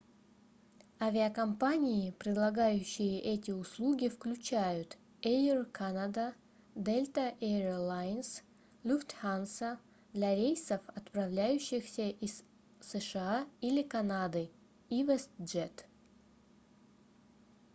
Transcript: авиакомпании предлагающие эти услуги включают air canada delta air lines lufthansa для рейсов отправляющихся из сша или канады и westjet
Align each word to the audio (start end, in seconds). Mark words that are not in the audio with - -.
авиакомпании 0.99 2.09
предлагающие 2.11 3.19
эти 3.21 3.51
услуги 3.51 4.07
включают 4.07 4.97
air 5.21 5.63
canada 5.71 6.33
delta 6.75 7.37
air 7.39 7.77
lines 7.87 8.41
lufthansa 8.83 9.77
для 10.13 10.33
рейсов 10.33 10.81
отправляющихся 10.95 12.09
из 12.09 12.43
сша 12.79 13.45
или 13.61 13.83
канады 13.83 14.49
и 14.89 15.03
westjet 15.03 15.83